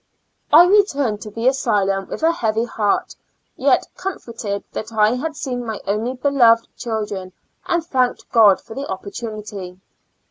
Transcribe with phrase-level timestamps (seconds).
[0.31, 3.15] * I returned to the asylum with a heavy heart,
[3.55, 7.33] yet comforted that I had seen my only beloved children,
[7.67, 9.79] and thanked God for the opportunity.